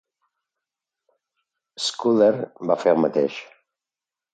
[1.91, 2.33] Scudder
[2.67, 3.41] va fer el mateix.